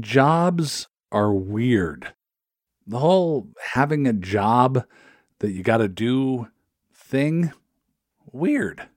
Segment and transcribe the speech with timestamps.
[0.00, 2.12] jobs are weird.
[2.86, 4.84] The whole having a job
[5.40, 6.48] that you got to do
[6.94, 7.52] thing,
[8.32, 8.88] weird.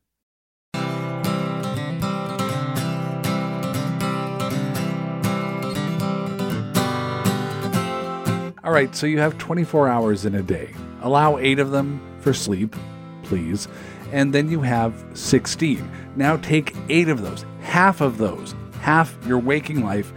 [8.61, 10.69] All right, so you have 24 hours in a day.
[11.01, 12.75] Allow eight of them for sleep,
[13.23, 13.67] please.
[14.11, 15.89] And then you have 16.
[16.15, 20.13] Now take eight of those, half of those, half your waking life,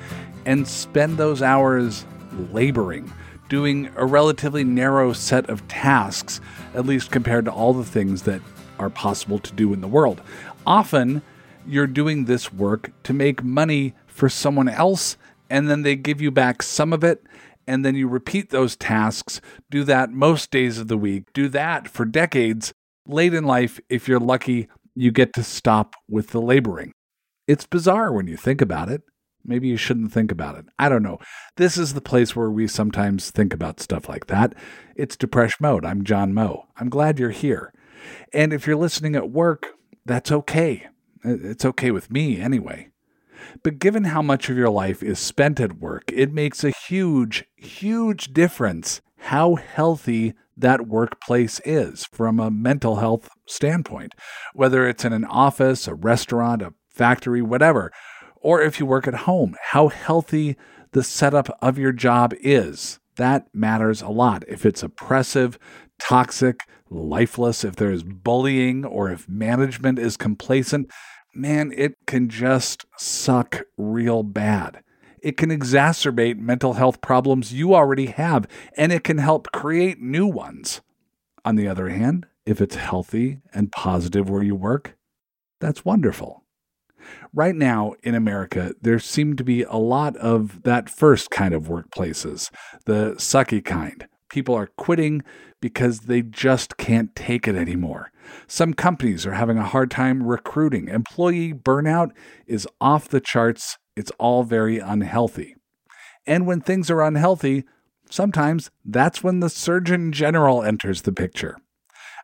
[0.47, 2.05] and spend those hours
[2.53, 3.13] laboring,
[3.49, 6.41] doing a relatively narrow set of tasks,
[6.75, 8.41] at least compared to all the things that
[8.79, 10.21] are possible to do in the world.
[10.67, 11.23] Often,
[11.67, 15.17] you're doing this work to make money for someone else,
[15.51, 17.23] and then they give you back some of it,
[17.67, 21.89] and then you repeat those tasks, do that most days of the week, do that
[21.89, 22.73] for decades.
[23.07, 26.93] Late in life, if you're lucky, you get to stop with the laboring.
[27.47, 29.03] It's bizarre when you think about it.
[29.45, 30.67] Maybe you shouldn't think about it.
[30.79, 31.19] I don't know.
[31.57, 34.55] This is the place where we sometimes think about stuff like that.
[34.95, 35.85] It's Depression Mode.
[35.85, 36.67] I'm John Moe.
[36.77, 37.73] I'm glad you're here.
[38.33, 40.89] And if you're listening at work, that's okay.
[41.25, 42.89] It's okay with me anyway.
[43.63, 47.45] But given how much of your life is spent at work, it makes a huge,
[47.57, 54.15] huge difference how healthy that workplace is from a mental health standpoint.
[54.55, 57.91] Whether it's in an office, a restaurant, a factory, whatever,
[58.43, 60.57] or if you work at home, how healthy
[60.91, 62.99] the setup of your job is.
[63.17, 64.45] That matters a lot.
[64.49, 65.59] If it's oppressive,
[65.99, 70.91] toxic, lifeless, if there's bullying, or if management is complacent,
[71.35, 74.83] man, it can just suck real bad.
[75.23, 80.27] It can exacerbate mental health problems you already have, and it can help create new
[80.27, 80.81] ones.
[81.45, 84.97] On the other hand, if it's healthy and positive where you work,
[85.61, 86.42] that's wonderful.
[87.35, 91.65] Right now in America, there seem to be a lot of that first kind of
[91.65, 92.51] workplaces,
[92.87, 94.07] the sucky kind.
[94.29, 95.23] People are quitting
[95.61, 98.11] because they just can't take it anymore.
[98.47, 100.89] Some companies are having a hard time recruiting.
[100.89, 102.11] Employee burnout
[102.47, 103.79] is off the charts.
[103.97, 105.57] It's all very unhealthy.
[106.27, 107.65] And when things are unhealthy,
[108.11, 111.57] sometimes that's when the Surgeon General enters the picture.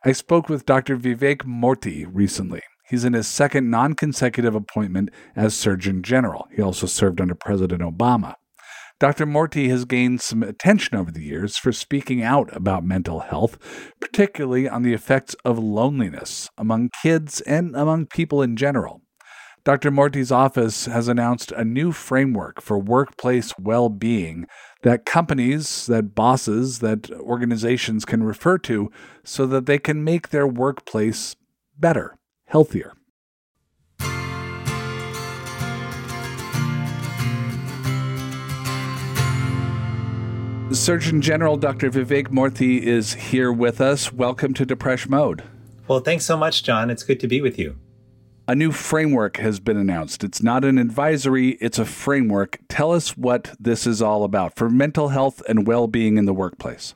[0.05, 0.97] I spoke with Dr.
[0.97, 2.61] Vivek Murthy recently.
[2.89, 6.47] He's in his second non consecutive appointment as Surgeon General.
[6.55, 8.35] He also served under President Obama.
[8.99, 9.25] Dr.
[9.25, 13.57] Murthy has gained some attention over the years for speaking out about mental health,
[14.01, 19.01] particularly on the effects of loneliness among kids and among people in general.
[19.63, 19.91] Dr.
[19.91, 24.47] Murthy's office has announced a new framework for workplace well being
[24.83, 28.89] that companies, that bosses, that organizations can refer to
[29.23, 31.37] so that they can make their workplace
[31.77, 32.17] better,
[32.49, 32.93] healthier.
[40.71, 41.89] Surgeon General Dr.
[41.89, 44.13] Vivek Murthy is here with us.
[44.13, 45.43] Welcome to Depression Mode.
[45.87, 46.91] Well, thanks so much, John.
[46.91, 47.75] It's good to be with you.
[48.47, 50.23] A new framework has been announced.
[50.23, 52.59] It's not an advisory, it's a framework.
[52.67, 56.33] Tell us what this is all about for mental health and well being in the
[56.33, 56.93] workplace.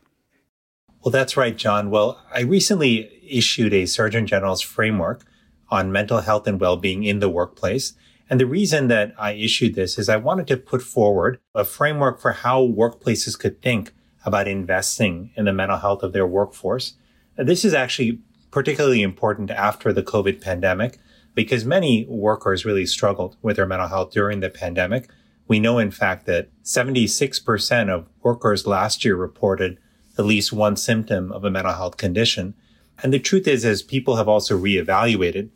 [1.04, 1.90] Well, that's right, John.
[1.90, 5.26] Well, I recently issued a Surgeon General's framework
[5.70, 7.94] on mental health and well being in the workplace.
[8.30, 12.20] And the reason that I issued this is I wanted to put forward a framework
[12.20, 13.92] for how workplaces could think
[14.26, 16.94] about investing in the mental health of their workforce.
[17.38, 18.20] This is actually
[18.52, 21.00] particularly important after the COVID pandemic
[21.36, 25.10] because many workers really struggled with their mental health during the pandemic.
[25.48, 29.78] We know, in fact, that 76% of workers last year reported
[30.18, 32.54] at least one symptom of a mental health condition.
[33.02, 35.50] And the truth is, as people have also reevaluated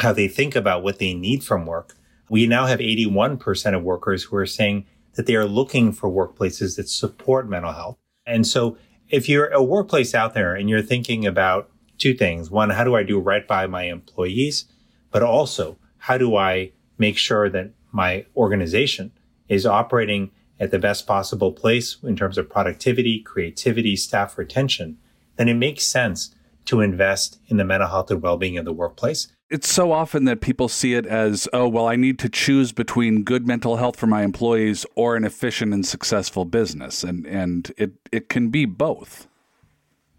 [0.00, 1.94] how they think about what they need from work.
[2.28, 6.76] We now have 81% of workers who are saying that they are looking for workplaces
[6.76, 7.96] that support mental health.
[8.26, 8.76] And so
[9.08, 12.94] if you're a workplace out there and you're thinking about two things, one, how do
[12.94, 14.66] I do right by my employees?
[15.10, 19.12] But also, how do I make sure that my organization
[19.48, 24.98] is operating at the best possible place in terms of productivity, creativity, staff retention?
[25.36, 26.34] Then it makes sense
[26.66, 30.40] to invest in the mental health and well-being of the workplace it's so often that
[30.40, 34.06] people see it as, oh, well, I need to choose between good mental health for
[34.06, 37.04] my employees or an efficient and successful business.
[37.04, 39.28] And, and it, it can be both.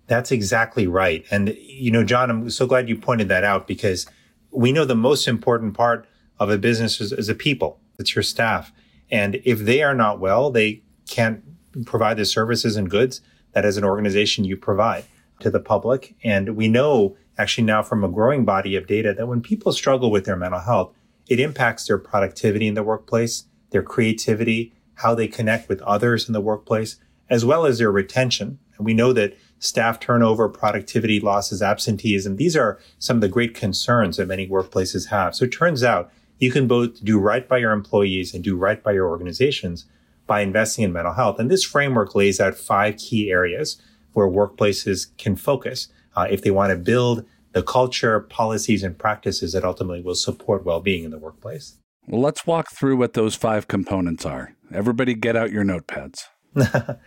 [0.08, 1.26] That's exactly right.
[1.30, 4.06] And, you know, John, I'm so glad you pointed that out because
[4.52, 6.08] we know the most important part
[6.40, 7.82] of a business is, is the people.
[8.00, 8.72] It's your staff.
[9.12, 11.44] And if they are not well, they can't
[11.86, 13.20] provide the services and goods
[13.52, 15.04] that as an organization you provide
[15.40, 16.16] to the public.
[16.24, 20.12] And we know actually now from a growing body of data that when people struggle
[20.12, 20.94] with their mental health,
[21.28, 26.34] it impacts their productivity in the workplace, their creativity, how they connect with others in
[26.34, 26.98] the workplace,
[27.30, 28.58] as well as their retention.
[28.78, 33.54] And we know that staff turnover, productivity losses, absenteeism, these are some of the great
[33.54, 35.36] concerns that many workplaces have.
[35.36, 38.82] So it turns out you can both do right by your employees and do right
[38.82, 39.86] by your organizations
[40.28, 41.40] by investing in mental health.
[41.40, 43.82] And this framework lays out five key areas
[44.18, 47.24] where workplaces can focus uh, if they want to build
[47.54, 51.78] the culture, policies, and practices that ultimately will support well-being in the workplace.
[52.08, 54.56] Well, let's walk through what those five components are.
[54.74, 56.24] Everybody get out your notepads.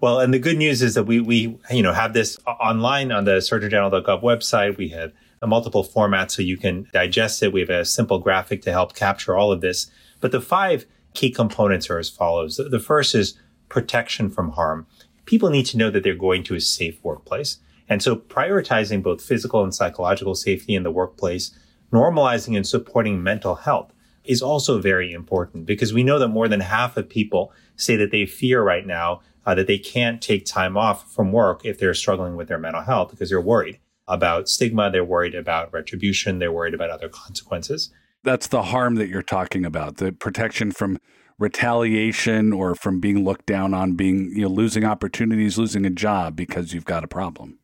[0.00, 3.24] well, and the good news is that we, we, you know, have this online on
[3.24, 4.76] the surgeongeneral.gov website.
[4.76, 5.12] We have
[5.42, 7.52] multiple formats so you can digest it.
[7.52, 9.90] We have a simple graphic to help capture all of this.
[10.20, 10.84] But the five
[11.14, 12.60] key components are as follows.
[12.70, 13.38] The first is
[13.68, 14.86] protection from harm.
[15.28, 17.58] People need to know that they're going to a safe workplace.
[17.86, 21.54] And so prioritizing both physical and psychological safety in the workplace,
[21.92, 23.92] normalizing and supporting mental health
[24.24, 28.10] is also very important because we know that more than half of people say that
[28.10, 31.92] they fear right now uh, that they can't take time off from work if they're
[31.92, 36.50] struggling with their mental health because they're worried about stigma, they're worried about retribution, they're
[36.50, 37.92] worried about other consequences.
[38.24, 40.98] That's the harm that you're talking about, the protection from
[41.38, 46.36] retaliation or from being looked down on, being you know losing opportunities, losing a job
[46.36, 47.58] because you've got a problem.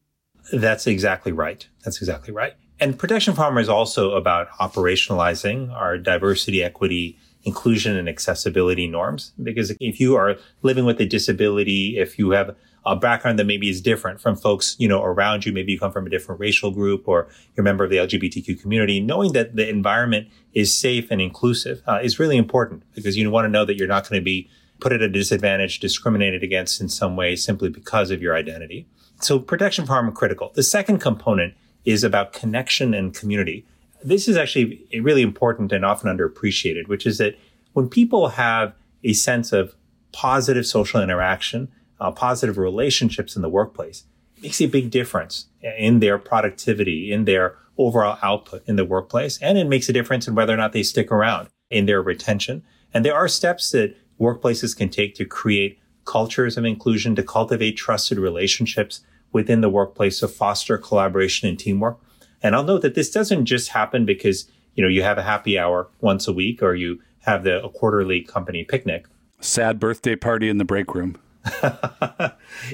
[0.52, 1.66] That's exactly right.
[1.84, 2.54] That's exactly right.
[2.80, 9.32] And Protection Farmer is also about operationalizing our diversity, equity, inclusion, and accessibility norms.
[9.42, 12.56] Because if you are living with a disability, if you have
[12.86, 15.92] a background that maybe is different from folks, you know, around you, maybe you come
[15.92, 19.56] from a different racial group or you're a member of the LGBTQ community, knowing that
[19.56, 23.64] the environment is safe and inclusive uh, is really important because you want to know
[23.64, 24.48] that you're not going to be
[24.80, 28.86] put at a disadvantage, discriminated against in some way simply because of your identity.
[29.20, 30.52] So protection farm critical.
[30.54, 31.54] The second component
[31.84, 33.64] is about connection and community.
[34.02, 37.38] This is actually really important and often underappreciated, which is that
[37.72, 39.74] when people have a sense of
[40.12, 41.68] positive social interaction,
[42.00, 44.04] uh, positive relationships in the workplace,
[44.42, 45.46] makes a big difference
[45.78, 50.28] in their productivity, in their overall output in the workplace, and it makes a difference
[50.28, 52.62] in whether or not they stick around in their retention.
[52.92, 57.72] And there are steps that workplaces can take to create cultures of inclusion, to cultivate
[57.72, 59.00] trusted relationships
[59.32, 61.98] within the workplace to foster collaboration and teamwork.
[62.42, 65.58] And I'll note that this doesn't just happen because, you know, you have a happy
[65.58, 69.06] hour once a week or you have the a quarterly company picnic.
[69.40, 71.16] Sad birthday party in the break room.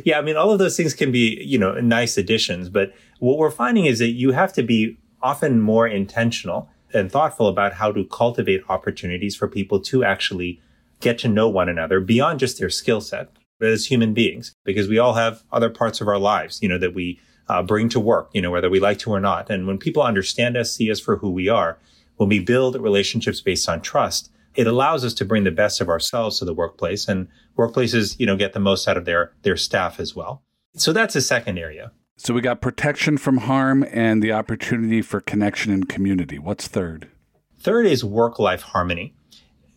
[0.05, 3.38] yeah, I mean, all of those things can be, you know, nice additions, but what
[3.38, 7.93] we're finding is that you have to be often more intentional and thoughtful about how
[7.93, 10.61] to cultivate opportunities for people to actually
[11.00, 13.31] get to know one another beyond just their skill set
[13.61, 16.94] as human beings, because we all have other parts of our lives, you know, that
[16.94, 19.50] we uh, bring to work, you know, whether we like to or not.
[19.50, 21.78] And when people understand us, see us for who we are,
[22.17, 25.88] when we build relationships based on trust, it allows us to bring the best of
[25.88, 29.56] ourselves to the workplace and workplaces, you know, get the most out of their, their
[29.56, 30.43] staff as well.
[30.76, 31.93] So that's a second area.
[32.17, 36.38] So we got protection from harm and the opportunity for connection and community.
[36.38, 37.08] What's third?
[37.58, 39.14] Third is work life harmony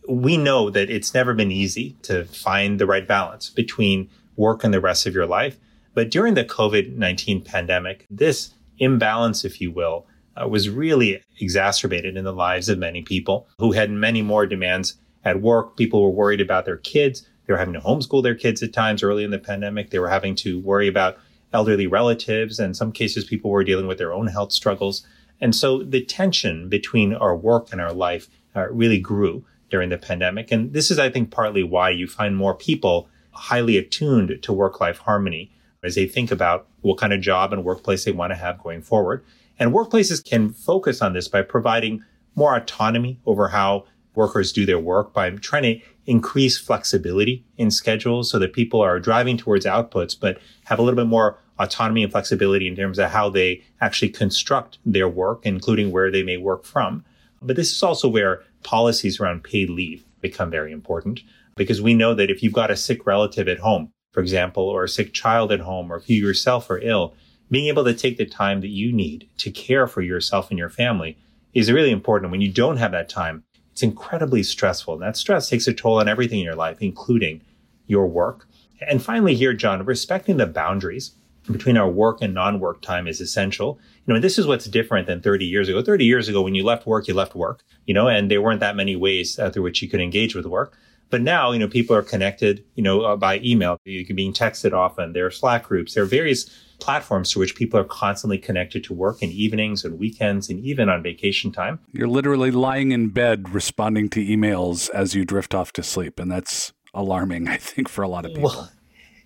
[0.08, 4.74] we know that it's never been easy to find the right balance between work and
[4.74, 5.58] the rest of your life.
[5.94, 10.06] But during the COVID 19 pandemic, this imbalance, if you will,
[10.40, 14.96] uh, was really exacerbated in the lives of many people who had many more demands
[15.24, 15.76] at work.
[15.76, 17.26] People were worried about their kids.
[17.46, 19.90] They were having to homeschool their kids at times early in the pandemic.
[19.90, 21.18] They were having to worry about
[21.52, 22.58] elderly relatives.
[22.58, 25.06] And in some cases, people were dealing with their own health struggles.
[25.40, 29.98] And so the tension between our work and our life uh, really grew during the
[29.98, 30.52] pandemic.
[30.52, 34.80] And this is, I think, partly why you find more people highly attuned to work
[34.80, 35.50] life harmony
[35.82, 38.82] as they think about what kind of job and workplace they want to have going
[38.82, 39.24] forward.
[39.58, 43.84] And workplaces can focus on this by providing more autonomy over how
[44.14, 49.00] workers do their work by trying to increase flexibility in schedules so that people are
[49.00, 53.10] driving towards outputs, but have a little bit more autonomy and flexibility in terms of
[53.10, 57.04] how they actually construct their work, including where they may work from.
[57.40, 61.20] But this is also where policies around paid leave become very important
[61.56, 64.84] because we know that if you've got a sick relative at home, for example, or
[64.84, 67.14] a sick child at home, or if you yourself are ill,
[67.54, 70.68] being able to take the time that you need to care for yourself and your
[70.68, 71.16] family
[71.52, 72.32] is really important.
[72.32, 74.94] When you don't have that time, it's incredibly stressful.
[74.94, 77.40] And that stress takes a toll on everything in your life, including
[77.86, 78.48] your work.
[78.86, 81.12] And finally, here, John, respecting the boundaries
[81.50, 83.78] between our work and non-work time is essential.
[84.06, 85.82] You know, this is what's different than 30 years ago.
[85.82, 88.60] 30 years ago, when you left work, you left work, you know, and there weren't
[88.60, 90.76] that many ways uh, through which you could engage with work.
[91.14, 93.78] But now, you know, people are connected, you know, uh, by email.
[93.84, 95.12] You can be texted often.
[95.12, 95.94] There are Slack groups.
[95.94, 99.96] There are various platforms to which people are constantly connected to work in evenings and
[99.96, 101.78] weekends and even on vacation time.
[101.92, 106.18] You're literally lying in bed responding to emails as you drift off to sleep.
[106.18, 108.50] And that's alarming, I think, for a lot of people.
[108.50, 108.72] Well,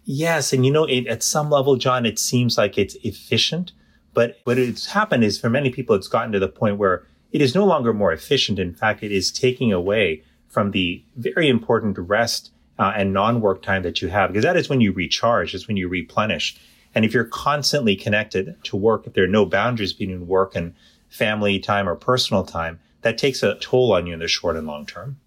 [0.04, 0.52] yes.
[0.52, 3.72] And you know, it, at some level, John, it seems like it's efficient.
[4.12, 7.40] But what it's happened is for many people, it's gotten to the point where it
[7.40, 8.58] is no longer more efficient.
[8.58, 13.82] In fact, it is taking away from the very important rest uh, and non-work time
[13.82, 16.58] that you have, because that is when you recharge, is when you replenish.
[16.94, 20.74] And if you're constantly connected to work, if there are no boundaries between work and
[21.08, 24.66] family time or personal time, that takes a toll on you in the short and
[24.66, 25.20] long term.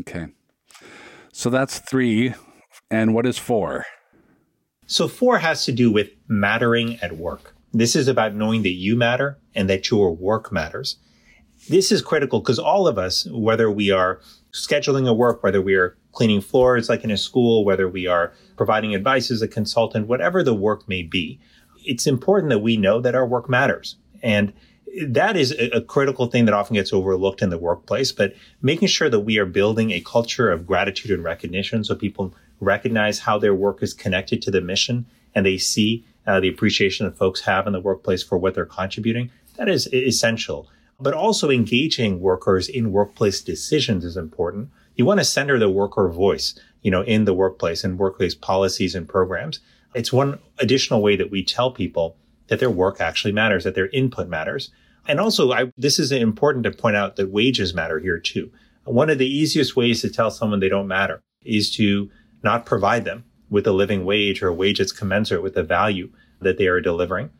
[0.00, 0.26] Okay.
[1.32, 2.34] So that's three.
[2.90, 3.84] And what is four?
[4.86, 7.54] So four has to do with mattering at work.
[7.72, 10.96] This is about knowing that you matter and that your work matters.
[11.68, 14.20] This is critical because all of us, whether we are
[14.52, 18.32] scheduling a work, whether we are cleaning floors like in a school, whether we are
[18.56, 21.40] providing advice as a consultant, whatever the work may be,
[21.84, 23.96] it's important that we know that our work matters.
[24.22, 24.52] And
[25.06, 29.08] that is a, critical thing that often gets overlooked in the workplace, but making sure
[29.08, 33.54] that we are building a culture of gratitude and recognition so people recognize how their
[33.54, 37.66] work is connected to the mission and they see uh, the appreciation that folks have
[37.66, 39.30] in the workplace for what they're contributing.
[39.56, 40.68] That is essential.
[41.02, 44.70] But also engaging workers in workplace decisions is important.
[44.94, 48.94] You want to center the worker voice, you know, in the workplace and workplace policies
[48.94, 49.58] and programs.
[49.94, 52.16] It's one additional way that we tell people
[52.46, 54.70] that their work actually matters, that their input matters.
[55.08, 58.52] And also, I, this is important to point out that wages matter here too.
[58.84, 62.10] One of the easiest ways to tell someone they don't matter is to
[62.42, 66.10] not provide them with a living wage or a wage that's commensurate with the value
[66.40, 67.30] that they are delivering.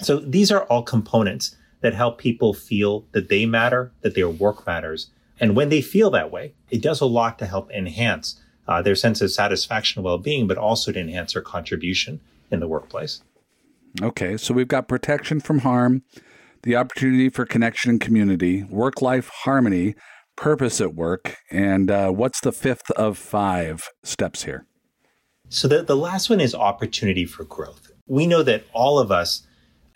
[0.00, 4.66] So these are all components that help people feel that they matter, that their work
[4.66, 5.10] matters.
[5.38, 8.96] And when they feel that way, it does a lot to help enhance uh, their
[8.96, 12.18] sense of satisfaction and well-being, but also to enhance their contribution
[12.50, 13.22] in the workplace.
[14.02, 16.02] Okay, so we've got protection from harm,
[16.64, 19.94] the opportunity for connection and community, work-life harmony,
[20.34, 24.66] purpose at work, and uh, what's the fifth of five steps here?
[25.50, 27.92] So the, the last one is opportunity for growth.
[28.08, 29.45] We know that all of us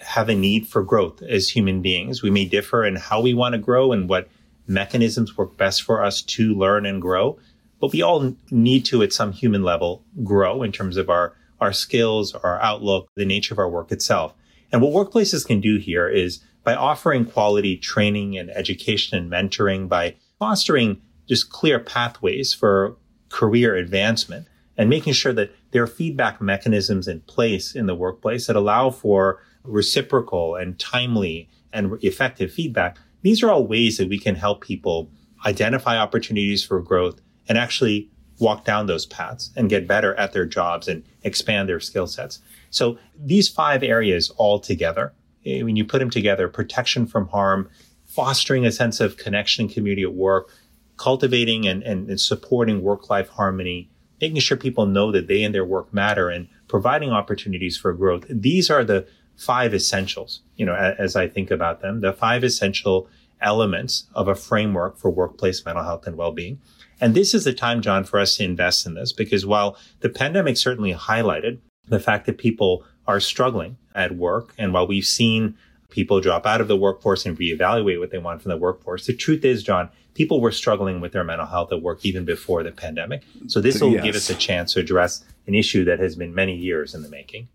[0.01, 2.23] have a need for growth as human beings.
[2.23, 4.29] We may differ in how we want to grow and what
[4.67, 7.39] mechanisms work best for us to learn and grow,
[7.81, 11.73] but we all need to, at some human level, grow in terms of our, our
[11.73, 14.35] skills, our outlook, the nature of our work itself.
[14.73, 19.89] And what workplaces can do here is by offering quality training and education and mentoring,
[19.89, 22.97] by fostering just clear pathways for
[23.29, 28.47] career advancement and making sure that there are feedback mechanisms in place in the workplace
[28.47, 32.99] that allow for reciprocal and timely and effective feedback.
[33.23, 35.11] These are all ways that we can help people
[35.47, 40.47] identify opportunities for growth and actually walk down those paths and get better at their
[40.47, 42.41] jobs and expand their skill sets.
[42.71, 45.13] So these five areas all together,
[45.45, 47.69] eh, when you put them together, protection from harm,
[48.07, 50.51] fostering a sense of connection and community at work,
[50.97, 53.91] cultivating and, and, and supporting work-life harmony,
[54.21, 58.25] making sure people know that they and their work matter and providing opportunities for growth.
[58.29, 59.07] These are the
[59.41, 63.09] five essentials, you know, as I think about them, the five essential
[63.41, 66.61] elements of a framework for workplace mental health and well-being.
[67.01, 70.11] And this is the time, John, for us to invest in this because while the
[70.11, 75.57] pandemic certainly highlighted the fact that people are struggling at work, and while we've seen
[75.89, 79.15] people drop out of the workforce and reevaluate what they want from the workforce, the
[79.15, 82.73] truth is, John, people were struggling with their mental health at work even before the
[82.73, 83.23] pandemic.
[83.47, 84.05] So this will yes.
[84.05, 87.09] give us a chance to address an issue that has been many years in the
[87.09, 87.49] making.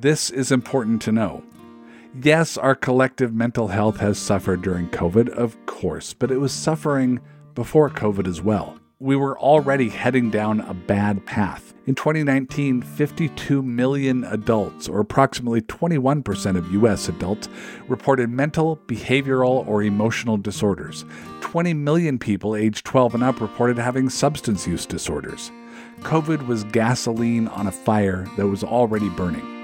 [0.00, 1.42] This is important to know.
[2.22, 7.18] Yes, our collective mental health has suffered during COVID, of course, but it was suffering
[7.56, 8.78] before COVID as well.
[9.00, 11.74] We were already heading down a bad path.
[11.86, 17.48] In 2019, 52 million adults, or approximately 21% of US adults,
[17.88, 21.04] reported mental, behavioral, or emotional disorders.
[21.40, 25.50] 20 million people aged 12 and up reported having substance use disorders.
[26.02, 29.57] COVID was gasoline on a fire that was already burning.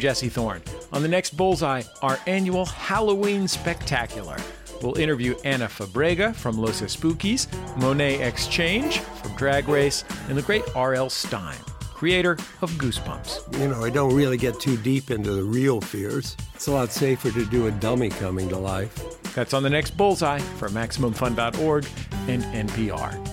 [0.00, 0.62] Jesse Thorn.
[0.92, 4.36] On the next Bullseye, our annual Halloween Spectacular.
[4.82, 10.42] We'll interview Ana Fabrega from Los Espookys, Monét X Change from Drag Race, and the
[10.42, 11.10] great R.L.
[11.10, 11.58] Stine,
[11.92, 13.60] creator of Goosebumps.
[13.60, 16.36] You know, I don't really get too deep into the real fears.
[16.54, 19.22] It's a lot safer to do a dummy coming to life.
[19.34, 21.86] That's on the next Bullseye for MaximumFun.org
[22.26, 23.29] and NPR.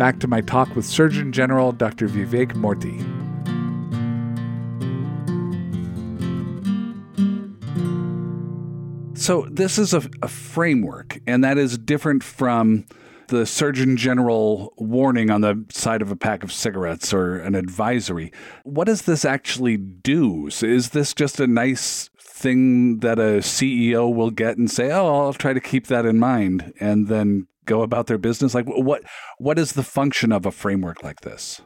[0.00, 2.08] Back to my talk with Surgeon General Dr.
[2.08, 2.98] Vivek Murthy.
[9.14, 12.86] So this is a, a framework, and that is different from
[13.28, 18.32] the Surgeon General warning on the side of a pack of cigarettes or an advisory.
[18.64, 20.46] What does this actually do?
[20.46, 25.34] Is this just a nice thing that a CEO will get and say, "Oh, I'll
[25.34, 28.54] try to keep that in mind," and then go about their business?
[28.54, 29.02] Like, what
[29.38, 31.62] what is the function of a framework like this?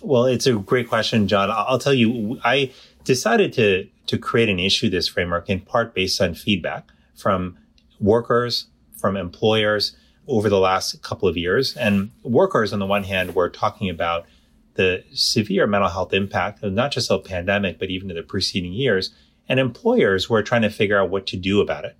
[0.00, 1.50] Well, it's a great question, John.
[1.50, 2.72] I'll tell you, I
[3.04, 7.56] decided to to create and issue this framework in part based on feedback from
[8.00, 9.96] workers, from employers
[10.26, 11.76] over the last couple of years.
[11.76, 14.26] And workers, on the one hand, were talking about
[14.74, 18.22] the severe mental health impact of not just of the pandemic, but even in the
[18.22, 19.14] preceding years.
[19.48, 21.96] And employers were trying to figure out what to do about it.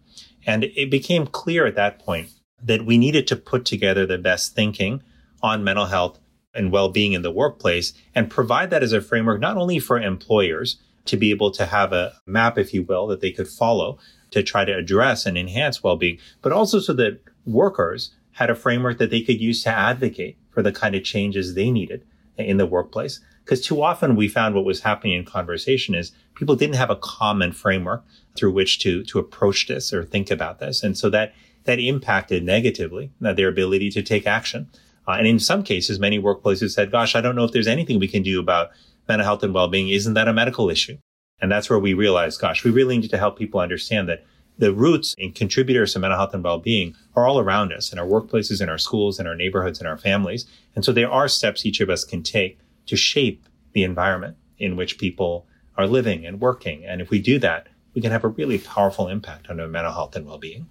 [0.46, 2.28] And it became clear at that point
[2.64, 5.02] that we needed to put together the best thinking
[5.42, 6.18] on mental health
[6.54, 10.80] and well-being in the workplace and provide that as a framework not only for employers
[11.04, 13.99] to be able to have a map if you will that they could follow
[14.30, 18.99] to try to address and enhance well-being but also so that workers had a framework
[18.99, 22.04] that they could use to advocate for the kind of changes they needed
[22.37, 23.21] in the workplace.
[23.44, 26.97] Because too often we found what was happening in conversation is people didn't have a
[26.97, 28.04] common framework
[28.37, 30.83] through which to to approach this or think about this.
[30.83, 34.68] And so that that impacted negatively their ability to take action.
[35.06, 37.99] Uh, and in some cases, many workplaces said, gosh, I don't know if there's anything
[37.99, 38.71] we can do about
[39.09, 39.88] mental health and well-being.
[39.88, 40.99] Isn't that a medical issue?
[41.40, 44.25] And that's where we realized, gosh, we really need to help people understand that
[44.56, 48.06] the roots and contributors to mental health and well-being are all around us in our
[48.06, 50.47] workplaces, in our schools, in our neighborhoods, in our families.
[50.75, 54.76] And so there are steps each of us can take to shape the environment in
[54.76, 56.85] which people are living and working.
[56.85, 59.92] And if we do that, we can have a really powerful impact on our mental
[59.92, 60.68] health and well-being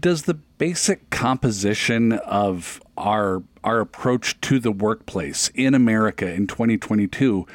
[0.00, 7.46] does the basic composition of our our approach to the workplace in America in 2022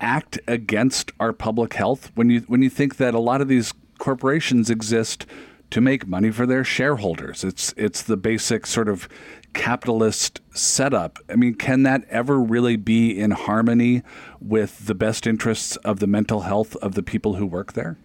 [0.00, 2.10] act against our public health?
[2.14, 5.26] When you when you think that a lot of these corporations exist
[5.70, 9.08] to make money for their shareholders it's it's the basic sort of
[9.54, 11.18] capitalist setup.
[11.28, 14.02] I mean can that ever really be in harmony
[14.40, 17.96] with the best interests of the mental health of the people who work there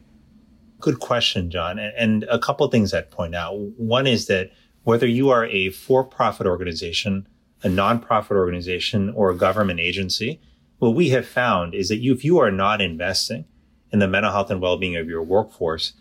[0.79, 1.79] Good question, John.
[1.79, 3.57] And, a couple of things I'd point out.
[3.57, 4.51] One is that
[4.83, 7.27] whether you are a for-profit organization,
[7.63, 10.39] a nonprofit organization, or a government agency,
[10.79, 13.45] what we have found is that you, if you are not investing
[13.91, 15.93] in the mental health and well-being of your workforce,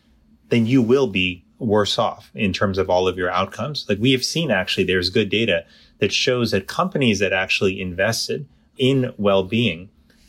[0.50, 3.86] then you will be worse off in terms of all of your outcomes.
[3.88, 5.64] Like we have seen actually, there's good data
[5.98, 9.88] that shows that companies that actually invested in well-being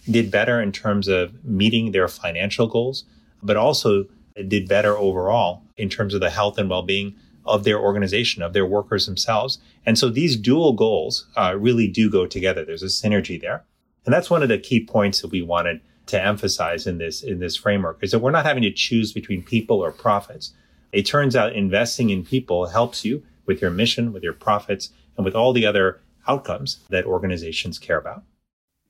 [0.09, 3.03] did better in terms of meeting their financial goals,
[3.43, 4.05] but also
[4.47, 8.65] did better overall in terms of the health and well-being of their organization, of their
[8.65, 9.59] workers themselves.
[9.85, 12.65] And so these dual goals uh, really do go together.
[12.65, 13.63] There's a synergy there.
[14.05, 17.39] And that's one of the key points that we wanted to emphasize in this, in
[17.39, 20.53] this framework is that we're not having to choose between people or profits.
[20.91, 25.25] It turns out investing in people helps you with your mission, with your profits, and
[25.25, 28.23] with all the other outcomes that organizations care about.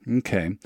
[0.09, 0.57] Okay.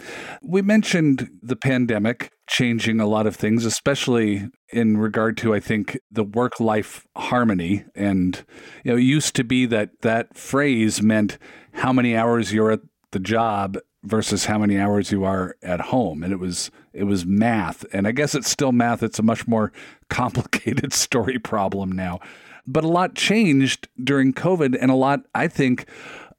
[0.43, 5.99] We mentioned the pandemic changing a lot of things, especially in regard to, I think,
[6.11, 7.85] the work life harmony.
[7.95, 8.43] And,
[8.83, 11.37] you know, it used to be that that phrase meant
[11.73, 12.81] how many hours you're at
[13.11, 16.23] the job versus how many hours you are at home.
[16.23, 17.85] And it was it was math.
[17.93, 19.03] And i guess it's still math.
[19.03, 19.71] It's a much more
[20.09, 22.19] complicated story problem now.
[22.67, 25.87] But a lot changed during covid and a lot i think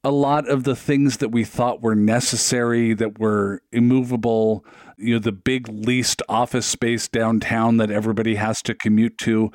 [0.04, 4.64] a lot of the things that we thought were necessary, that were immovable,
[4.98, 9.50] you know, the big leased office space downtown that everybody has to commute to,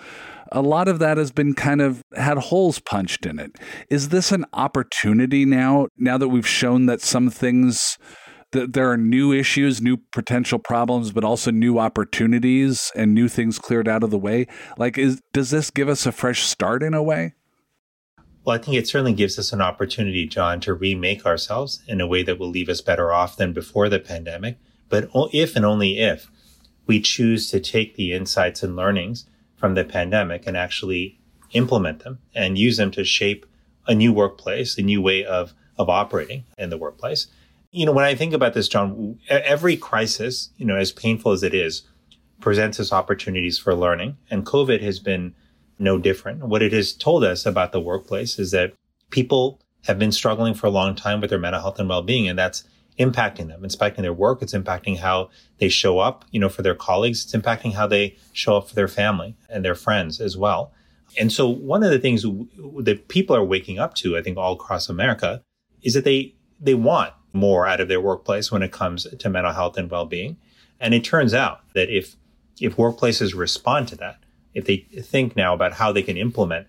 [0.52, 3.52] a lot of that has been kind of had holes punched in it.
[3.90, 7.98] Is this an opportunity now, now that we've shown that some things,
[8.54, 13.60] that there are new issues, new potential problems, but also new opportunities and new things
[13.60, 14.48] cleared out of the way?
[14.78, 17.34] Like, is, does this give us a fresh start in a way?
[18.48, 22.08] Well, I think it certainly gives us an opportunity, John, to remake ourselves in a
[22.08, 24.58] way that will leave us better off than before the pandemic.
[24.88, 26.32] But if and only if
[26.86, 29.26] we choose to take the insights and learnings
[29.58, 31.20] from the pandemic and actually
[31.52, 33.46] implement them and use them to shape
[33.86, 37.28] a new workplace, a new way of, of operating in the workplace.
[37.72, 41.44] You know, when I think about this, John, every crisis, you know, as painful as
[41.44, 41.84] it is,
[42.40, 44.16] presents us opportunities for learning.
[44.32, 45.36] And COVID has been
[45.80, 46.44] no different.
[46.44, 48.74] What it has told us about the workplace is that
[49.10, 52.38] people have been struggling for a long time with their mental health and well-being, and
[52.38, 52.63] that's
[53.00, 53.63] impacting them.
[53.63, 54.42] It's impacting their work.
[54.42, 57.24] It's impacting how they show up, you know, for their colleagues.
[57.24, 60.74] It's impacting how they show up for their family and their friends as well.
[61.18, 64.54] And so one of the things that people are waking up to, I think all
[64.54, 65.42] across America,
[65.84, 69.54] is that they, they want more out of their workplace when it comes to mental
[69.54, 70.38] health and well-being.
[70.80, 72.16] And it turns out that if,
[72.60, 74.24] if workplaces respond to that,
[74.58, 76.65] if they think now about how they can implement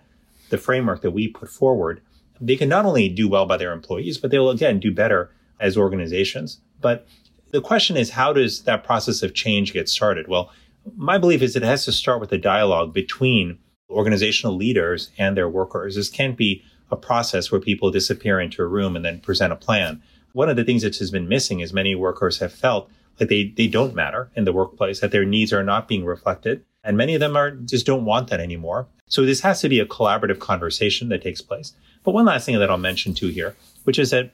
[0.51, 2.03] the framework that we put forward,
[2.39, 5.77] they can not only do well by their employees, but they'll again do better as
[5.77, 6.61] organizations.
[6.83, 7.07] But
[7.51, 10.29] the question is, how does that process of change get started?
[10.29, 10.53] Well,
[10.97, 15.49] my belief is it has to start with a dialogue between organizational leaders and their
[15.49, 15.97] workers.
[15.97, 19.57] This can't be a process where people disappear into a room and then present a
[19.57, 20.03] plan.
[20.33, 23.55] One of the things that has been missing is many workers have felt like they,
[23.57, 26.65] they don't matter in the workplace, that their needs are not being reflected.
[26.85, 28.89] And many of them are just don't want that anymore.
[29.09, 31.73] So this has to be a collaborative conversation that takes place.
[32.05, 34.33] But one last thing that I'll mention too here, which is that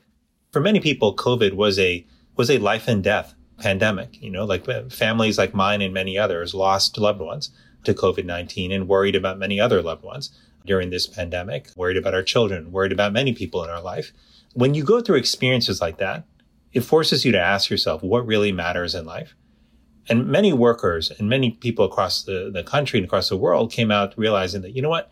[0.52, 4.20] for many people, COVID was a, was a life and death pandemic.
[4.22, 7.50] You know, like uh, families like mine and many others lost loved ones
[7.84, 10.30] to COVID-19 and worried about many other loved ones
[10.66, 14.12] during this pandemic, worried about our children, worried about many people in our life.
[14.54, 16.24] When you go through experiences like that,
[16.72, 19.34] it forces you to ask yourself what really matters in life.
[20.08, 23.90] And many workers and many people across the, the country and across the world came
[23.90, 25.10] out realizing that, you know what?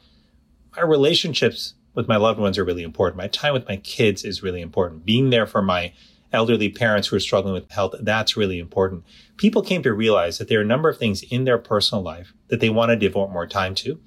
[0.77, 3.19] My relationships with my loved ones are really important.
[3.19, 5.05] My time with my kids is really important.
[5.05, 5.93] Being there for my
[6.33, 9.05] elderly parents who are struggling with health, that's really important.
[9.37, 12.33] People came to realize that there are a number of things in their personal life
[12.49, 14.01] that they want to devote more time to.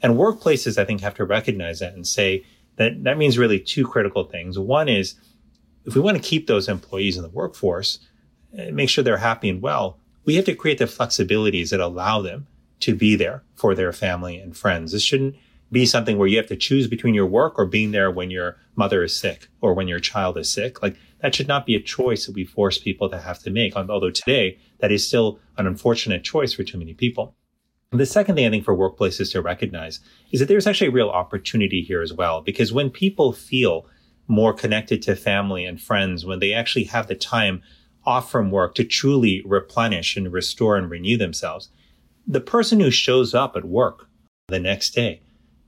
[0.00, 2.44] And workplaces, I think, have to recognize that and say
[2.76, 4.58] that that means really two critical things.
[4.58, 5.14] One is
[5.84, 7.98] if we want to keep those employees in the workforce,
[8.56, 12.22] eh, make sure they're happy and well, we have to create the flexibilities that allow
[12.22, 12.46] them
[12.80, 14.92] to be there for their family and friends.
[14.92, 15.36] This shouldn't
[15.70, 18.56] be something where you have to choose between your work or being there when your
[18.76, 20.82] mother is sick or when your child is sick.
[20.82, 23.74] Like that should not be a choice that we force people to have to make.
[23.76, 27.34] Although today that is still an unfortunate choice for too many people.
[27.90, 31.10] The second thing I think for workplaces to recognize is that there's actually a real
[31.10, 33.86] opportunity here as well, because when people feel
[34.28, 37.60] more connected to family and friends, when they actually have the time
[38.04, 41.68] off from work to truly replenish and restore and renew themselves,
[42.26, 44.08] the person who shows up at work
[44.48, 45.20] the next day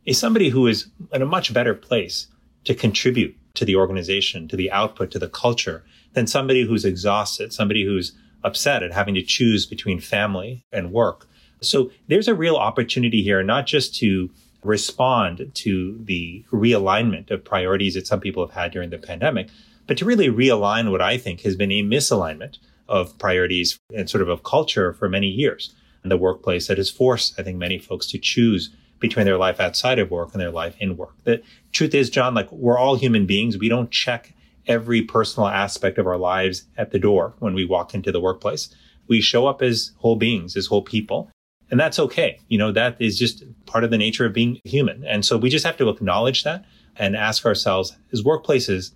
[0.04, 2.28] is somebody who is in a much better place
[2.64, 7.52] to contribute to the organization, to the output, to the culture than somebody who's exhausted,
[7.52, 11.26] somebody who's upset at having to choose between family and work.
[11.60, 14.30] So there's a real opportunity here, not just to
[14.62, 19.48] respond to the realignment of priorities that some people have had during the pandemic,
[19.86, 24.22] but to really realign what I think has been a misalignment of priorities and sort
[24.22, 27.78] of of culture for many years in the workplace that has forced, I think, many
[27.78, 28.70] folks to choose
[29.00, 31.14] between their life outside of work and their life in work.
[31.24, 31.42] The
[31.72, 33.58] truth is, John, like we're all human beings.
[33.58, 34.34] We don't check
[34.66, 38.74] every personal aspect of our lives at the door when we walk into the workplace.
[39.08, 41.30] We show up as whole beings, as whole people.
[41.70, 42.40] And that's okay.
[42.48, 45.04] You know, that is just part of the nature of being human.
[45.04, 46.64] And so we just have to acknowledge that
[46.96, 48.92] and ask ourselves as workplaces,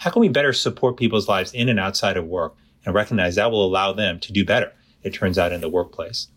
[0.00, 3.50] how can we better support people's lives in and outside of work and recognize that
[3.50, 6.28] will allow them to do better, it turns out, in the workplace.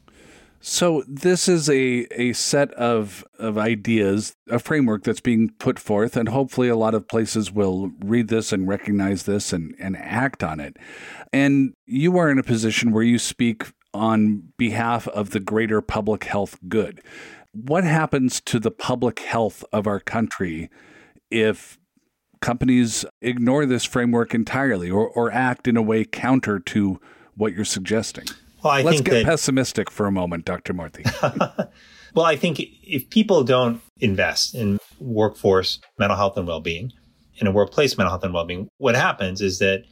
[0.59, 6.17] So this is a, a set of, of ideas, a framework that's being put forth,
[6.17, 10.43] and hopefully a lot of places will read this and recognize this and, and act
[10.43, 10.75] on it.
[11.31, 16.25] And you are in a position where you speak on behalf of the greater public
[16.25, 17.01] health good.
[17.53, 20.69] What happens to the public health of our country
[21.31, 21.77] if
[22.43, 26.99] companies ignore this framework entirely or, or act in a way counter to
[27.35, 28.25] what you're suggesting?
[28.63, 30.73] Well, I Let's get that, pessimistic for a moment, Dr.
[30.73, 31.03] Murthy.
[32.13, 36.91] well, I think if people don't invest in workforce mental health and well-being,
[37.37, 39.83] in a workplace mental health and well-being, what happens is that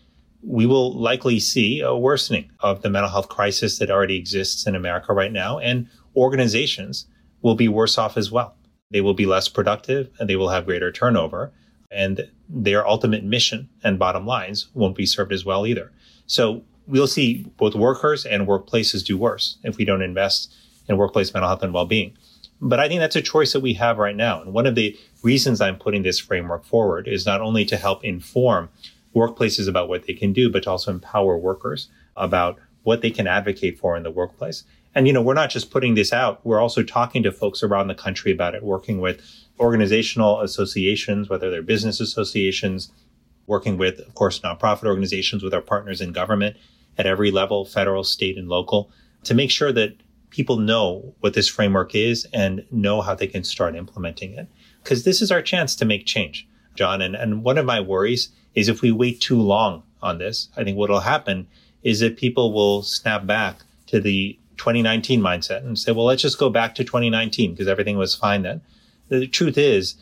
[0.44, 4.76] we will likely see a worsening of the mental health crisis that already exists in
[4.76, 7.08] America right now, and organizations
[7.42, 8.56] will be worse off as well.
[8.92, 11.54] They will be less productive and they will have greater turnover,
[11.92, 15.92] and their ultimate mission and bottom lines won't be served as well either.
[16.26, 20.54] So we'll see both workers and workplaces do worse if we don't invest
[20.88, 22.18] in workplace mental health and well-being.
[22.62, 24.42] But I think that's a choice that we have right now.
[24.42, 28.04] And one of the reasons I'm putting this framework forward is not only to help
[28.04, 28.70] inform
[29.16, 33.28] workplaces about what they can do, but to also empower workers about what they can
[33.28, 34.64] advocate for in the workplace.
[34.94, 36.46] And, you know, we're not just putting this out.
[36.46, 39.22] We're also talking to folks around the country about it, working with
[39.60, 42.92] organizational associations, whether they're business associations,
[43.48, 46.58] working with, of course, nonprofit organizations with our partners in government
[46.98, 48.92] at every level, federal, state, and local,
[49.24, 49.96] to make sure that
[50.30, 54.48] people know what this framework is and know how they can start implementing it.
[54.84, 57.02] Because this is our chance to make change, John.
[57.02, 60.64] And, and one of my worries is if we wait too long on this, I
[60.64, 61.48] think what will happen
[61.84, 66.38] is that people will snap back to the 2019 mindset and say, well, let's just
[66.38, 68.62] go back to 2019 because everything was fine then.
[69.10, 69.96] The truth is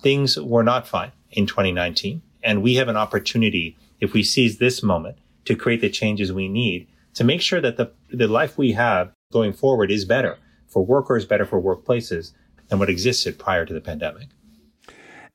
[0.00, 2.22] things were not fine in 2019.
[2.40, 6.48] And we have an opportunity, if we seize this moment, to create the changes we
[6.48, 10.38] need to make sure that the, the life we have going forward is better
[10.68, 12.30] for workers, better for workplaces
[12.68, 14.28] than what existed prior to the pandemic.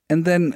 [0.10, 0.56] And then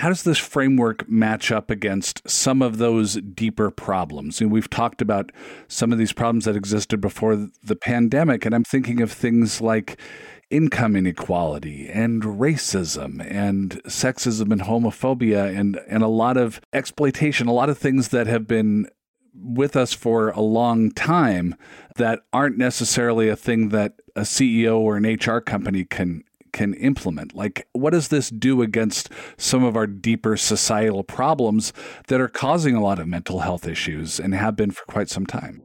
[0.00, 4.40] how does this framework match up against some of those deeper problems?
[4.40, 5.30] And we've talked about
[5.68, 10.00] some of these problems that existed before the pandemic, and I'm thinking of things like
[10.48, 17.52] income inequality and racism and sexism and homophobia and, and a lot of exploitation, a
[17.52, 18.88] lot of things that have been
[19.34, 21.54] with us for a long time
[21.96, 27.34] that aren't necessarily a thing that a CEO or an HR company can can implement?
[27.34, 31.72] Like, what does this do against some of our deeper societal problems
[32.08, 35.26] that are causing a lot of mental health issues and have been for quite some
[35.26, 35.62] time?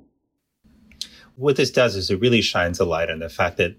[1.35, 3.75] What this does is it really shines a light on the fact that,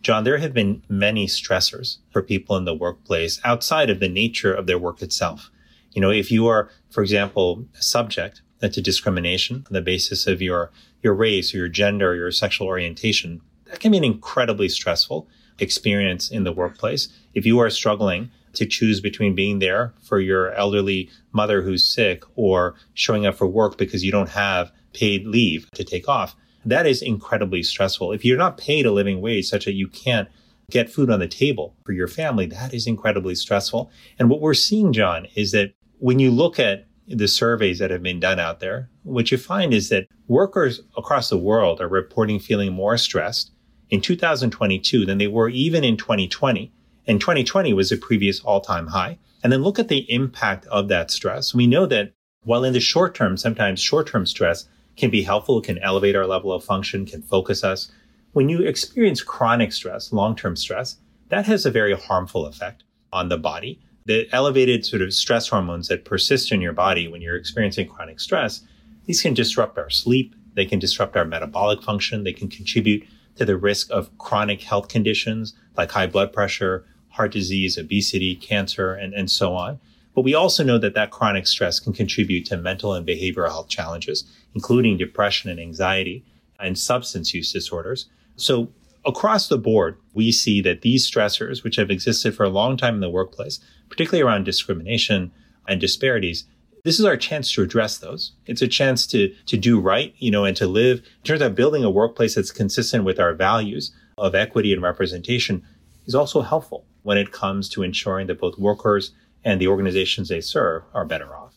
[0.00, 4.54] John, there have been many stressors for people in the workplace outside of the nature
[4.54, 5.50] of their work itself.
[5.92, 10.40] You know, if you are, for example, a subject to discrimination on the basis of
[10.40, 15.28] your, your race or your gender or your sexual orientation, that can be incredibly stressful
[15.58, 17.08] experience in the workplace.
[17.34, 22.24] If you are struggling to choose between being there for your elderly mother who's sick
[22.34, 26.86] or showing up for work because you don't have paid leave to take off, that
[26.86, 28.12] is incredibly stressful.
[28.12, 30.28] If you're not paid a living wage such that you can't
[30.70, 33.90] get food on the table for your family, that is incredibly stressful.
[34.18, 38.02] And what we're seeing, John, is that when you look at the surveys that have
[38.02, 42.40] been done out there, what you find is that workers across the world are reporting
[42.40, 43.52] feeling more stressed
[43.90, 46.72] in 2022 than they were even in 2020.
[47.06, 49.18] And 2020 was a previous all time high.
[49.42, 51.54] And then look at the impact of that stress.
[51.54, 55.60] We know that while in the short term, sometimes short term stress can be helpful,
[55.60, 57.90] can elevate our level of function, can focus us.
[58.32, 60.96] When you experience chronic stress, long term stress,
[61.28, 63.80] that has a very harmful effect on the body.
[64.06, 68.20] The elevated sort of stress hormones that persist in your body when you're experiencing chronic
[68.20, 68.62] stress,
[69.06, 70.34] these can disrupt our sleep.
[70.54, 72.24] They can disrupt our metabolic function.
[72.24, 77.32] They can contribute to the risk of chronic health conditions like high blood pressure, heart
[77.32, 79.78] disease, obesity, cancer, and, and so on.
[80.14, 83.68] But we also know that that chronic stress can contribute to mental and behavioral health
[83.68, 86.24] challenges, including depression and anxiety
[86.58, 88.06] and substance use disorders.
[88.36, 88.68] So
[89.04, 92.94] across the board, we see that these stressors, which have existed for a long time
[92.94, 95.32] in the workplace, particularly around discrimination
[95.68, 96.44] and disparities,
[96.86, 98.30] this is our chance to address those.
[98.46, 101.56] It's a chance to, to do right, you know, and to live in terms of
[101.56, 105.66] building a workplace that's consistent with our values of equity and representation
[106.06, 109.10] is also helpful when it comes to ensuring that both workers
[109.44, 111.54] and the organizations they serve are better off.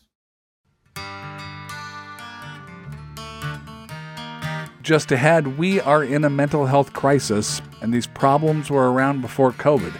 [4.82, 9.52] Just ahead, we are in a mental health crisis, and these problems were around before
[9.52, 9.96] COVID.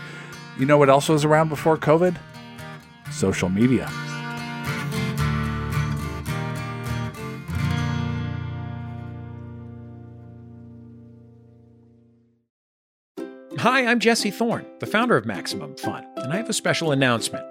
[0.58, 2.16] You know what else was around before COVID?
[3.12, 3.88] Social media.
[13.60, 17.44] Hi, I'm Jesse Thorn, the founder of Maximum Fun, and I have a special announcement.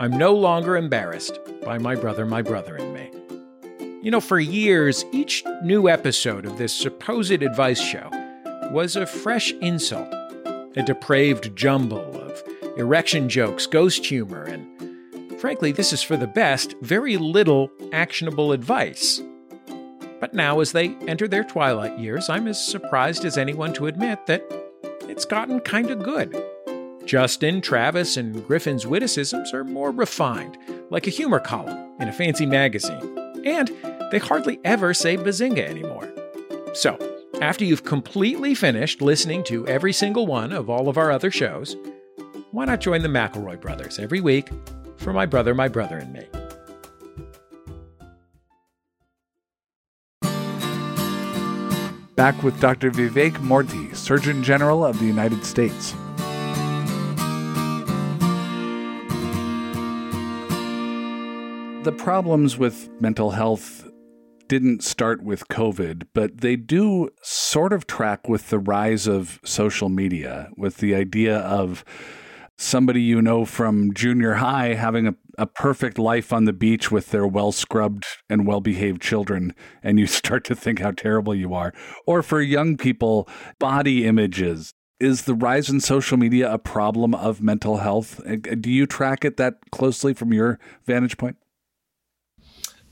[0.00, 3.08] I'm no longer embarrassed by my brother, my brother, and me.
[4.02, 8.10] You know, for years, each new episode of this supposed advice show
[8.72, 10.12] was a fresh insult,
[10.74, 12.42] a depraved jumble of
[12.76, 19.22] erection jokes, ghost humor, and frankly, this is for the best, very little actionable advice.
[20.18, 24.26] But now, as they enter their twilight years, I'm as surprised as anyone to admit
[24.26, 24.61] that
[25.12, 26.34] it's gotten kinda good.
[27.04, 30.56] Justin, Travis, and Griffin's witticisms are more refined,
[30.88, 33.18] like a humor column in a fancy magazine.
[33.44, 33.70] And
[34.10, 36.10] they hardly ever say bazinga anymore.
[36.72, 36.96] So,
[37.42, 41.76] after you've completely finished listening to every single one of all of our other shows,
[42.52, 44.48] why not join the McElroy brothers every week
[44.96, 46.41] for My Brother, My Brother, and Me?
[52.22, 52.92] Back with Dr.
[52.92, 55.90] Vivek Murthy, Surgeon General of the United States.
[61.82, 63.90] The problems with mental health
[64.46, 69.88] didn't start with COVID, but they do sort of track with the rise of social
[69.88, 71.84] media, with the idea of
[72.62, 77.10] somebody you know from junior high having a, a perfect life on the beach with
[77.10, 81.54] their well scrubbed and well behaved children, and you start to think how terrible you
[81.54, 81.72] are.
[82.06, 84.72] Or for young people, body images.
[85.00, 88.20] Is the rise in social media a problem of mental health?
[88.24, 91.36] Uh, do you track it that closely from your vantage point?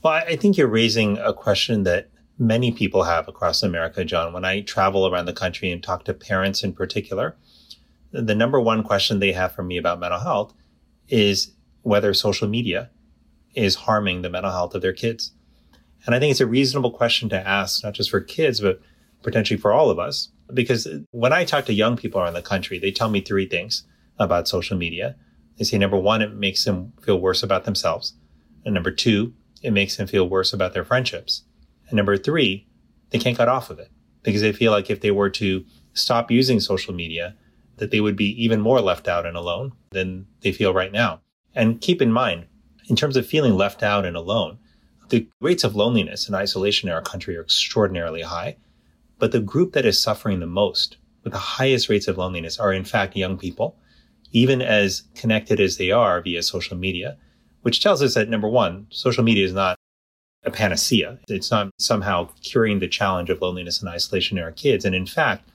[0.03, 4.33] Well, I think you're raising a question that many people have across America, John.
[4.33, 7.37] When I travel around the country and talk to parents in particular,
[8.11, 10.53] the number one question they have for me about mental health
[11.07, 12.89] is whether social media
[13.55, 15.33] is harming the mental health of their kids.
[16.05, 18.79] And I think it's a reasonable question to ask, not just for kids, but
[19.21, 20.29] potentially for all of us.
[20.53, 23.83] Because when I talk to young people around the country, they tell me three things
[24.19, 25.15] about social media.
[25.57, 28.13] They say, number one, it makes them feel worse about themselves.
[28.65, 31.43] And number two, it makes them feel worse about their friendships.
[31.87, 32.67] And number three,
[33.11, 33.91] they can't get off of it
[34.23, 37.35] because they feel like if they were to stop using social media,
[37.81, 41.19] that they would be even more left out and alone than they feel right now.
[41.55, 42.45] And keep in mind,
[42.87, 44.59] in terms of feeling left out and alone,
[45.09, 48.55] the rates of loneliness and isolation in our country are extraordinarily high.
[49.17, 52.71] But the group that is suffering the most with the highest rates of loneliness are
[52.71, 53.75] in fact young people,
[54.31, 57.17] even as connected as they are via social media,
[57.63, 59.75] which tells us that number one, social media is not
[60.43, 61.17] a panacea.
[61.29, 64.85] It's not somehow curing the challenge of loneliness and isolation in our kids.
[64.85, 65.49] And in fact,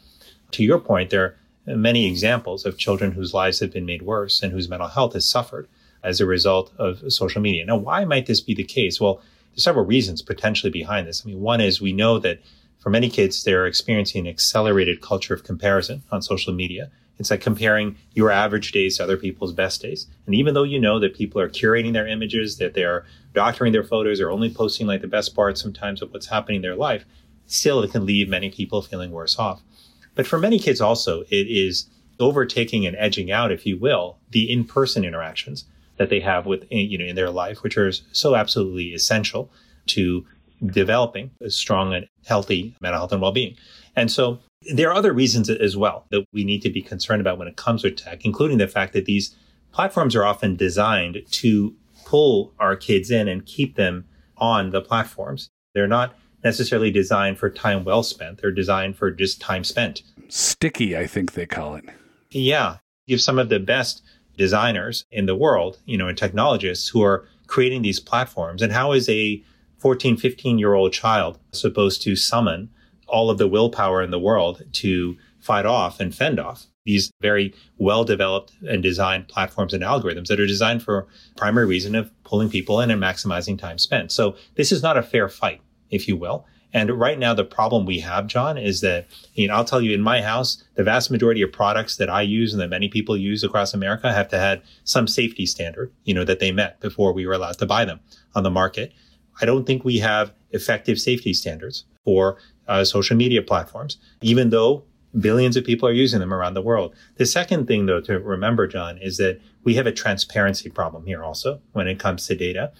[0.51, 4.53] to your point, there many examples of children whose lives have been made worse and
[4.53, 5.69] whose mental health has suffered
[6.03, 7.65] as a result of social media.
[7.65, 9.01] Now, why might this be the case?
[9.01, 9.21] Well,
[9.53, 11.23] there's several reasons potentially behind this.
[11.25, 12.41] I mean, one is we know that
[12.79, 16.91] for many kids, they're experiencing an accelerated culture of comparison on social media.
[17.19, 20.07] It's like comparing your average days to other people's best days.
[20.27, 23.83] And even though you know that people are curating their images, that they're doctoring their
[23.83, 27.05] photos, or only posting like the best parts sometimes of what's happening in their life,
[27.47, 29.63] still it can leave many people feeling worse off.
[30.17, 34.51] But for many kids also, it is overtaking and edging out, if you will, the
[34.51, 35.67] in-person interactions
[35.99, 39.51] that they have with, eh, you know, in their life, which are so absolutely essential
[39.87, 40.27] to
[40.65, 43.55] developing a strong and healthy mental health and well-being.
[43.95, 44.41] And so
[44.75, 47.57] there are other reasons as well that we need to be concerned about when it
[47.57, 49.35] comes with tech, including the fact that these
[49.73, 51.75] platforms are often designed to
[52.05, 54.07] pull our kids in and keep them
[54.39, 55.49] on the platforms.
[55.75, 58.41] They're not necessarily designed for time well spent.
[58.41, 60.03] They're designed for just time spent.
[60.29, 61.85] Sticky, I think they call it.
[62.31, 62.79] Yeah.
[63.07, 64.03] You have some of the best
[64.37, 68.63] designers in the world, you know, and technologists who are creating these platforms.
[68.63, 69.43] And how is a
[69.79, 72.71] 14, 15 year old child supposed to summon
[73.07, 77.53] all of the willpower in the world to fight off and fend off these very
[77.79, 82.49] well developed and designed platforms and algorithms that are designed for primary reason of pulling
[82.49, 84.11] people in and maximizing time spent.
[84.13, 86.47] So this is not a fair fight, if you will.
[86.73, 89.95] And right now, the problem we have, John, is that, you know, I'll tell you
[89.95, 93.17] in my house, the vast majority of products that I use and that many people
[93.17, 97.13] use across America have to have some safety standard, you know, that they met before
[97.13, 98.01] we were allowed to buy them
[98.35, 98.93] on the market.
[99.41, 102.37] I don't think we have effective safety standards for
[102.69, 104.85] uh, social media platforms, even though
[105.21, 106.95] billions of people are using them around the world.
[107.17, 111.25] The second thing, though, to remember, John, is that we have a transparency problem here
[111.25, 112.73] also when it comes to data.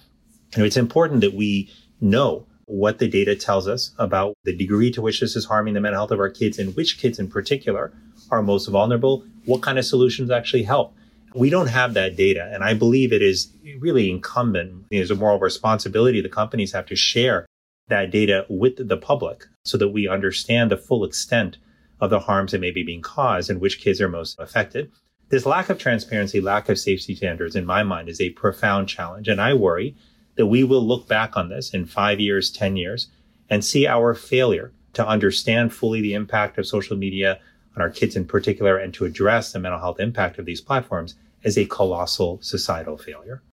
[0.53, 5.01] And it's important that we know what the data tells us about the degree to
[5.01, 7.93] which this is harming the mental health of our kids and which kids in particular
[8.29, 10.93] are most vulnerable, what kind of solutions actually help.
[11.33, 12.49] We don't have that data.
[12.53, 16.95] And I believe it is really incumbent, there's a moral responsibility the companies have to
[16.95, 17.45] share
[17.87, 21.57] that data with the public so that we understand the full extent
[22.01, 24.91] of the harms that may be being caused and which kids are most affected.
[25.29, 29.27] This lack of transparency, lack of safety standards, in my mind, is a profound challenge.
[29.27, 29.95] And I worry
[30.37, 33.07] that we will look back on this in five years, 10 years,
[33.49, 37.39] and see our failure to understand fully the impact of social media
[37.75, 41.15] on our kids in particular and to address the mental health impact of these platforms
[41.43, 43.43] as a colossal societal failure.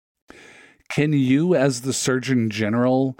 [0.91, 3.17] Can you, as the Surgeon General,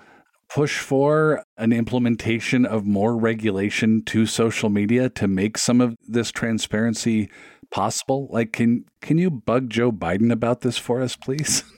[0.49, 6.31] push for an implementation of more regulation to social media to make some of this
[6.31, 7.31] transparency
[7.71, 8.29] possible?
[8.31, 11.65] Like can can you bug Joe Biden about this for us, please?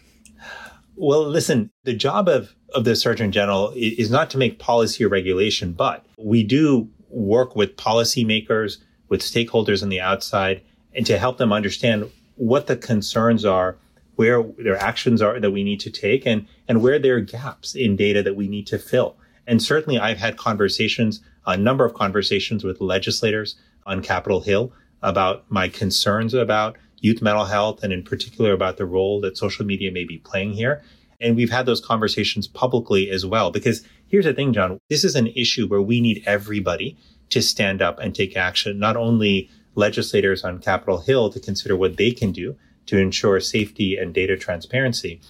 [0.96, 5.08] Well, listen, the job of of the Surgeon General is not to make policy or
[5.08, 8.78] regulation, but we do work with policymakers,
[9.08, 10.62] with stakeholders on the outside,
[10.94, 13.78] and to help them understand what the concerns are
[14.16, 17.74] where their actions are that we need to take and, and where there are gaps
[17.74, 19.16] in data that we need to fill.
[19.46, 25.44] And certainly I've had conversations, a number of conversations with legislators on Capitol Hill about
[25.50, 29.92] my concerns about youth mental health and in particular about the role that social media
[29.92, 30.82] may be playing here.
[31.20, 35.14] And we've had those conversations publicly as well, because here's the thing, John, this is
[35.14, 36.96] an issue where we need everybody
[37.30, 41.96] to stand up and take action, not only legislators on Capitol Hill to consider what
[41.96, 42.56] they can do,
[42.86, 45.20] to ensure safety and data transparency.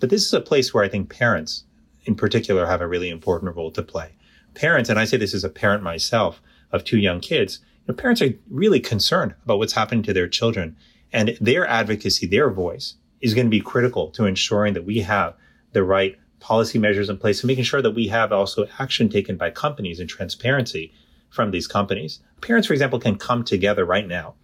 [0.00, 1.64] But this is a place where I think parents
[2.04, 4.12] in particular have a really important role to play.
[4.54, 6.40] Parents, and I say this as a parent myself
[6.72, 10.28] of two young kids, you know, parents are really concerned about what's happening to their
[10.28, 10.76] children
[11.16, 15.34] and their advocacy, their voice is going to be critical to ensuring that we have
[15.72, 19.38] the right policy measures in place and making sure that we have also action taken
[19.38, 20.92] by companies and transparency
[21.30, 22.20] from these companies.
[22.42, 24.34] Parents, for example, can come together right now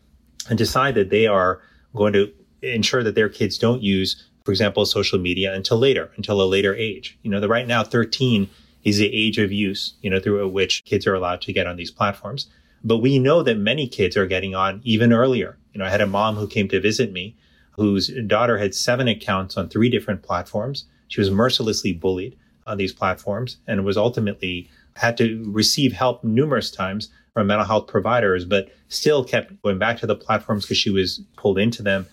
[0.48, 1.60] and decide that they are
[1.94, 6.40] going to ensure that their kids don't use, for example, social media until later, until
[6.40, 7.18] a later age.
[7.22, 8.48] You know, the right now 13
[8.82, 11.76] is the age of use, you know, through which kids are allowed to get on
[11.76, 12.48] these platforms.
[12.84, 15.58] But we know that many kids are getting on even earlier.
[15.72, 17.36] You know, I had a mom who came to visit me
[17.72, 20.84] whose daughter had seven accounts on three different platforms.
[21.08, 26.70] She was mercilessly bullied on these platforms and was ultimately had to receive help numerous
[26.70, 30.90] times from mental health providers, but still kept going back to the platforms because she
[30.90, 32.06] was pulled into them,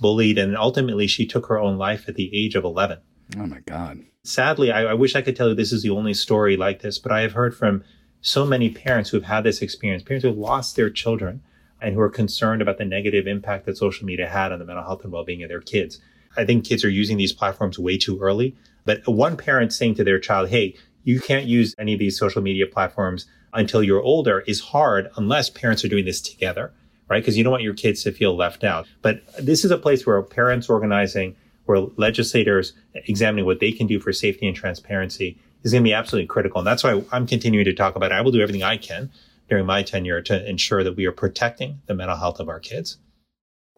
[0.00, 2.98] bullied, and ultimately she took her own life at the age of 11.
[3.36, 4.00] Oh my God.
[4.24, 6.98] Sadly, I, I wish I could tell you this is the only story like this,
[6.98, 7.84] but I have heard from
[8.26, 11.40] so many parents who have had this experience, parents who have lost their children
[11.80, 14.84] and who are concerned about the negative impact that social media had on the mental
[14.84, 16.00] health and well-being of their kids.
[16.36, 18.56] I think kids are using these platforms way too early.
[18.84, 20.74] But one parent saying to their child, Hey,
[21.04, 25.48] you can't use any of these social media platforms until you're older is hard unless
[25.48, 26.72] parents are doing this together,
[27.08, 27.22] right?
[27.22, 28.88] Because you don't want your kids to feel left out.
[29.02, 34.00] But this is a place where parents organizing, where legislators examining what they can do
[34.00, 36.60] for safety and transparency is going to be absolutely critical.
[36.60, 38.14] And that's why I'm continuing to talk about it.
[38.14, 39.10] I will do everything I can
[39.48, 42.98] during my tenure to ensure that we are protecting the mental health of our kids.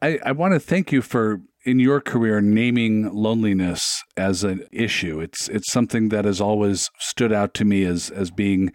[0.00, 5.20] I, I want to thank you for in your career naming loneliness as an issue.
[5.20, 8.72] It's it's something that has always stood out to me as as being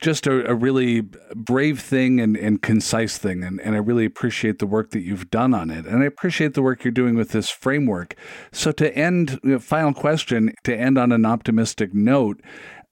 [0.00, 1.02] just a, a really
[1.34, 3.42] brave thing and, and concise thing.
[3.42, 5.86] And, and I really appreciate the work that you've done on it.
[5.86, 8.14] And I appreciate the work you're doing with this framework.
[8.52, 12.42] So, to end, you know, final question, to end on an optimistic note,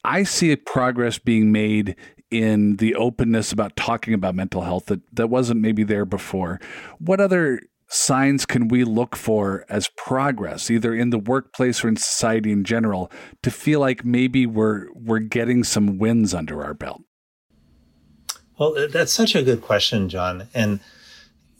[0.04, 1.96] I see progress being made
[2.30, 6.60] in the openness about talking about mental health that, that wasn't maybe there before.
[6.98, 7.60] What other
[7.94, 12.64] signs can we look for as progress, either in the workplace or in society in
[12.64, 13.10] general,
[13.42, 17.02] to feel like maybe we're we're getting some wins under our belt?
[18.58, 20.48] Well, that's such a good question, John.
[20.54, 20.80] And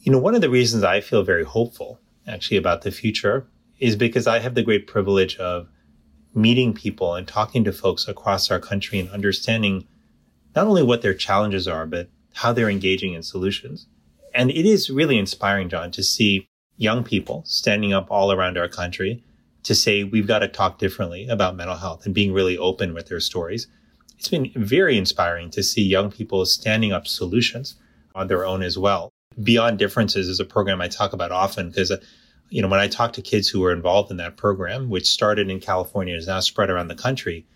[0.00, 3.46] you know, one of the reasons I feel very hopeful actually about the future
[3.78, 5.68] is because I have the great privilege of
[6.34, 9.86] meeting people and talking to folks across our country and understanding
[10.54, 13.86] not only what their challenges are, but how they're engaging in solutions.
[14.34, 18.68] And it is really inspiring, John, to see young people standing up all around our
[18.68, 19.22] country
[19.62, 23.06] to say we've got to talk differently about mental health and being really open with
[23.06, 23.68] their stories.
[24.18, 27.76] It's been very inspiring to see young people standing up solutions
[28.14, 29.10] on their own as well.
[29.42, 31.96] Beyond Differences is a program I talk about often because, uh,
[32.50, 35.50] you know, when I talk to kids who were involved in that program, which started
[35.50, 37.46] in California and is now spread around the country,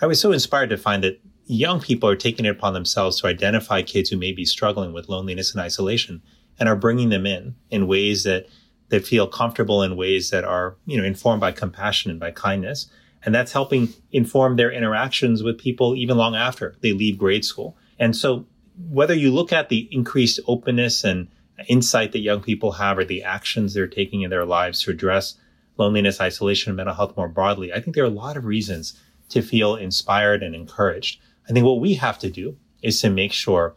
[0.00, 3.26] I was so inspired to find that young people are taking it upon themselves to
[3.26, 6.22] identify kids who may be struggling with loneliness and isolation
[6.60, 8.46] and are bringing them in in ways that
[8.90, 12.90] they feel comfortable in ways that are, you know, informed by compassion and by kindness.
[13.24, 17.76] And that's helping inform their interactions with people even long after they leave grade school.
[17.98, 18.46] And so
[18.90, 21.28] whether you look at the increased openness and
[21.66, 25.34] insight that young people have or the actions they're taking in their lives to address
[25.78, 29.00] loneliness, isolation, and mental health more broadly, I think there are a lot of reasons
[29.30, 31.20] to feel inspired and encouraged.
[31.48, 33.74] I think what we have to do is to make sure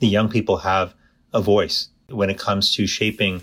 [0.00, 0.94] the young people have
[1.32, 3.42] a voice when it comes to shaping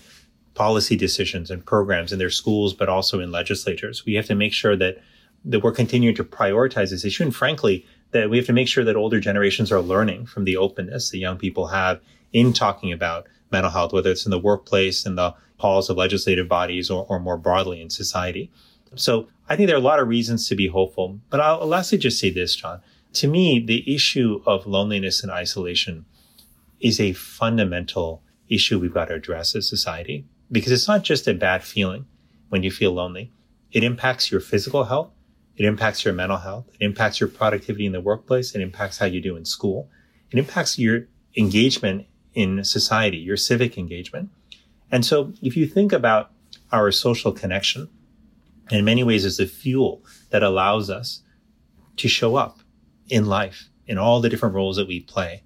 [0.54, 4.06] policy decisions and programs in their schools, but also in legislatures.
[4.06, 5.02] We have to make sure that,
[5.46, 7.24] that we're continuing to prioritize this issue.
[7.24, 10.58] And frankly, that we have to make sure that older generations are learning from the
[10.58, 12.00] openness that young people have
[12.34, 16.48] in talking about mental health, whether it's in the workplace, in the halls of legislative
[16.48, 18.52] bodies, or, or more broadly in society.
[18.96, 21.20] So I think there are a lot of reasons to be hopeful.
[21.30, 22.82] But I'll lastly just say this, John
[23.14, 26.05] to me, the issue of loneliness and isolation
[26.80, 31.34] is a fundamental issue we've got to address as society because it's not just a
[31.34, 32.05] bad feeling
[32.49, 33.32] when you feel lonely.
[33.72, 35.12] It impacts your physical health.
[35.55, 36.68] It impacts your mental health.
[36.80, 38.55] It impacts your productivity in the workplace.
[38.55, 39.89] It impacts how you do in school.
[40.32, 41.07] It impacts your
[41.38, 44.30] engagement in society, your civic engagement.
[44.91, 46.32] And so if you think about
[46.72, 47.89] our social connection,
[48.70, 51.22] in many ways is the fuel that allows us
[51.97, 52.61] to show up
[53.12, 55.43] in life, in all the different roles that we play.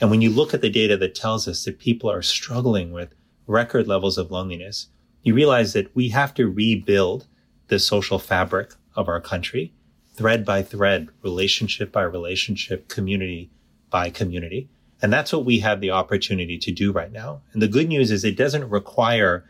[0.00, 3.14] And when you look at the data that tells us that people are struggling with
[3.46, 4.88] record levels of loneliness,
[5.22, 7.26] you realize that we have to rebuild
[7.68, 9.72] the social fabric of our country,
[10.14, 13.50] thread by thread, relationship by relationship, community
[13.88, 14.68] by community.
[15.02, 17.40] And that's what we have the opportunity to do right now.
[17.54, 19.44] And the good news is it doesn't require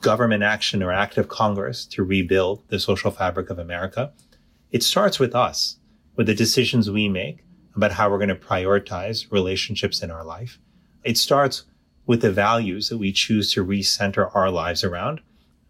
[0.00, 4.12] government action or act of Congress to rebuild the social fabric of America.
[4.70, 5.78] It starts with us
[6.16, 7.44] with the decisions we make
[7.74, 10.58] about how we're going to prioritize relationships in our life.
[11.04, 11.64] It starts
[12.06, 15.20] with the values that we choose to recenter our lives around,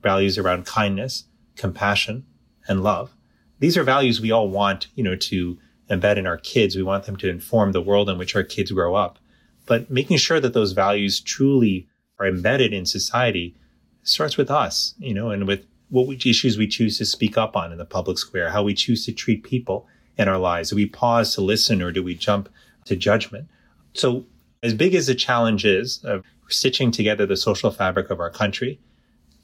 [0.02, 1.24] values around kindness,
[1.56, 2.24] compassion,
[2.66, 3.14] and love.
[3.58, 6.74] These are values we all want, you know, to embed in our kids.
[6.74, 9.18] We want them to inform the world in which our kids grow up.
[9.66, 11.88] But making sure that those values truly
[12.18, 13.54] are embedded in society
[14.02, 17.70] starts with us, you know, and with what issues we choose to speak up on
[17.70, 19.86] in the public square, how we choose to treat people
[20.16, 20.70] in our lives?
[20.70, 22.48] Do we pause to listen or do we jump
[22.84, 23.48] to judgment?
[23.94, 24.26] So,
[24.62, 28.78] as big as the challenge is of stitching together the social fabric of our country,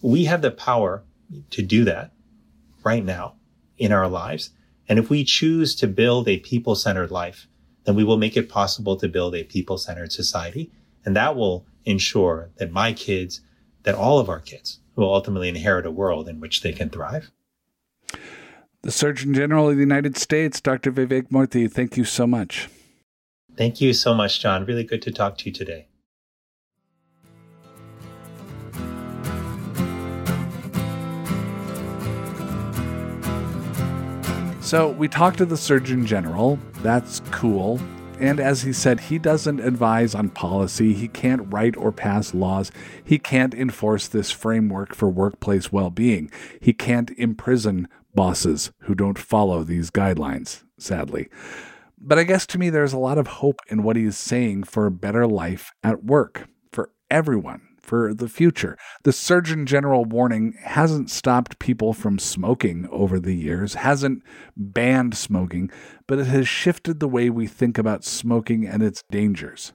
[0.00, 1.02] we have the power
[1.50, 2.12] to do that
[2.84, 3.34] right now
[3.78, 4.50] in our lives.
[4.88, 7.46] And if we choose to build a people centered life,
[7.84, 10.70] then we will make it possible to build a people centered society.
[11.04, 13.40] And that will ensure that my kids,
[13.82, 17.30] that all of our kids will ultimately inherit a world in which they can thrive.
[18.83, 20.93] The Surgeon General of the United States, Dr.
[20.93, 22.68] Vivek Murthy, thank you so much.
[23.57, 24.64] Thank you so much, John.
[24.66, 25.89] Really good to talk to you today.
[34.61, 36.57] So we talked to the Surgeon General.
[36.83, 37.81] That's cool.
[38.20, 40.93] And as he said, he doesn't advise on policy.
[40.93, 42.70] He can't write or pass laws.
[43.05, 46.31] He can't enforce this framework for workplace well being.
[46.61, 51.28] He can't imprison bosses who don't follow these guidelines, sadly.
[52.00, 54.64] But I guess to me, there's a lot of hope in what he is saying
[54.64, 58.76] for a better life at work for everyone for the future.
[59.04, 64.22] The Surgeon General warning hasn't stopped people from smoking over the years, hasn't
[64.56, 65.70] banned smoking,
[66.06, 69.72] but it has shifted the way we think about smoking and its dangers.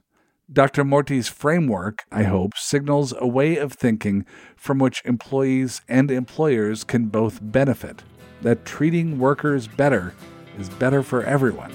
[0.52, 0.84] Dr.
[0.84, 4.26] Murthy's framework, I hope, signals a way of thinking
[4.56, 8.02] from which employees and employers can both benefit,
[8.44, 10.14] that treating workers better
[10.58, 11.72] is better for everyone.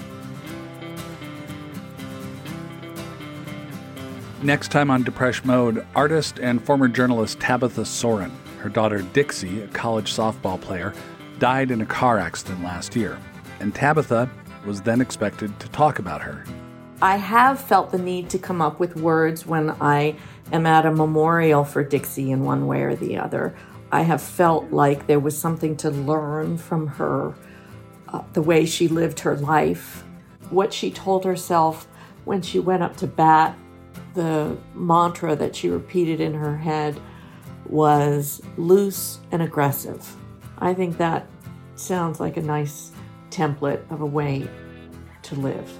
[4.42, 8.32] Next time on Depression Mode, artist and former journalist Tabitha Soren.
[8.60, 10.94] Her daughter Dixie, a college softball player,
[11.38, 13.18] died in a car accident last year,
[13.58, 14.30] and Tabitha
[14.64, 16.44] was then expected to talk about her.
[17.02, 20.16] I have felt the need to come up with words when I
[20.52, 23.54] am at a memorial for Dixie in one way or the other.
[23.92, 27.34] I have felt like there was something to learn from her,
[28.08, 30.04] uh, the way she lived her life,
[30.50, 31.88] what she told herself
[32.24, 33.56] when she went up to bat
[34.14, 37.00] the mantra that she repeated in her head
[37.66, 40.16] was loose and aggressive.
[40.58, 41.26] I think that
[41.76, 42.90] sounds like a nice
[43.30, 44.48] template of a way
[45.22, 45.70] to live.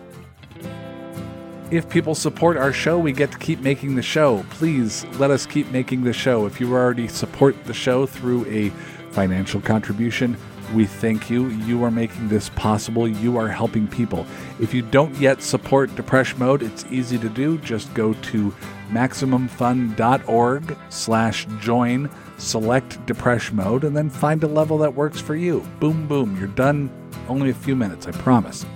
[1.71, 4.45] If people support our show, we get to keep making the show.
[4.51, 6.47] Please let us keep making the show.
[6.47, 8.71] If you already support the show through a
[9.13, 10.37] financial contribution,
[10.75, 11.49] we thank you.
[11.49, 13.07] You are making this possible.
[13.07, 14.27] You are helping people.
[14.59, 17.59] If you don't yet support Depression Mode, it's easy to do.
[17.59, 18.53] Just go to
[18.91, 25.61] maximumfun.org slash join, select Depression Mode, and then find a level that works for you.
[25.79, 26.37] Boom, boom.
[26.37, 26.91] You're done.
[27.29, 28.67] Only a few minutes, I promise.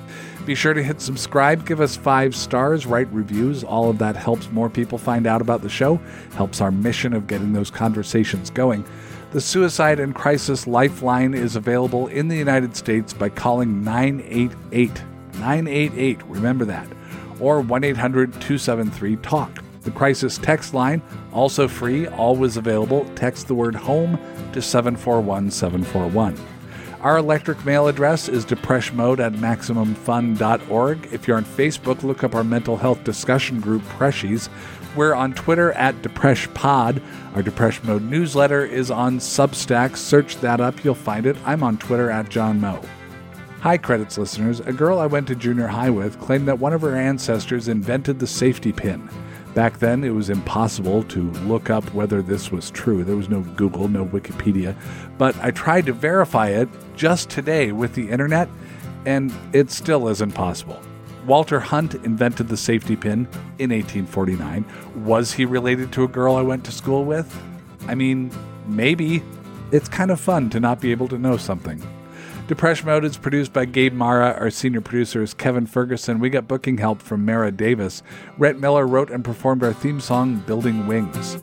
[0.46, 3.64] Be sure to hit subscribe, give us five stars, write reviews.
[3.64, 5.96] All of that helps more people find out about the show,
[6.34, 8.84] helps our mission of getting those conversations going.
[9.30, 15.02] The Suicide and Crisis Lifeline is available in the United States by calling 988.
[15.34, 16.86] 988, remember that.
[17.40, 19.64] Or 1 800 273 TALK.
[19.80, 23.10] The crisis text line, also free, always available.
[23.16, 24.18] Text the word HOME
[24.52, 26.53] to 741 741.
[27.04, 31.08] Our electric mail address is depressionmode at maximumfun.org.
[31.12, 34.48] If you're on Facebook, look up our mental health discussion group, Preshies.
[34.96, 37.02] We're on Twitter at DepressPod.
[37.34, 39.98] Our Depression Mode newsletter is on Substack.
[39.98, 41.36] Search that up, you'll find it.
[41.44, 42.80] I'm on Twitter at John Moe.
[43.60, 44.60] Hi, credits listeners.
[44.60, 48.18] A girl I went to junior high with claimed that one of her ancestors invented
[48.18, 49.10] the safety pin.
[49.54, 53.04] Back then, it was impossible to look up whether this was true.
[53.04, 54.74] There was no Google, no Wikipedia.
[55.16, 58.48] But I tried to verify it just today with the internet,
[59.06, 60.80] and it still isn't possible.
[61.26, 63.20] Walter Hunt invented the safety pin
[63.58, 64.64] in 1849.
[65.04, 67.34] Was he related to a girl I went to school with?
[67.88, 68.30] I mean,
[68.66, 69.22] maybe.
[69.72, 71.82] It's kind of fun to not be able to know something.
[72.46, 74.36] Depression Mode is produced by Gabe Mara.
[74.38, 76.20] Our senior producer is Kevin Ferguson.
[76.20, 78.02] We got booking help from Mara Davis.
[78.36, 81.42] Rhett Miller wrote and performed our theme song, Building Wings.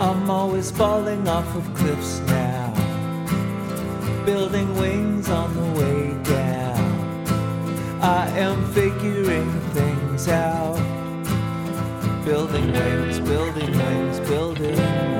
[0.00, 2.37] I'm always falling off of cliffs now,
[4.28, 6.84] building wings on the way down.
[8.02, 10.76] I am figuring things out.
[12.26, 15.17] Building wings, building wings, building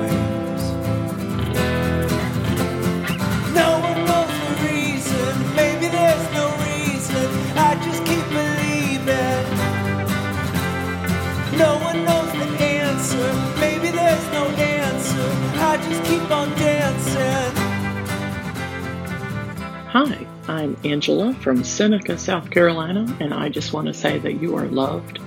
[19.89, 24.55] Hi, I'm Angela from Seneca, South Carolina, and I just want to say that you
[24.55, 25.17] are loved,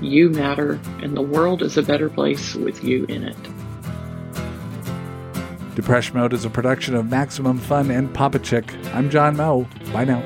[0.00, 3.36] you matter, and the world is a better place with you in it.
[5.74, 8.72] Depression Mode is a production of Maximum Fun and Papa Chick.
[8.94, 9.68] I'm John Moe.
[9.92, 10.22] Bye now.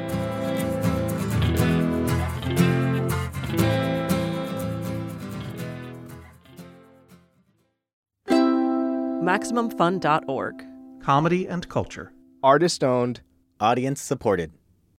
[9.24, 10.64] MaximumFun.org.
[11.02, 12.12] Comedy and culture.
[12.44, 13.22] Artist owned.
[13.60, 14.52] Audience supported.